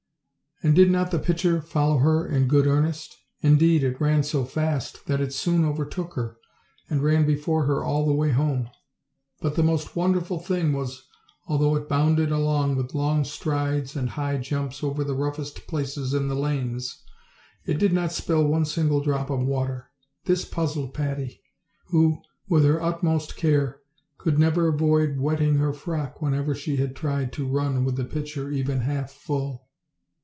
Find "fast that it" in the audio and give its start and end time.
4.45-5.33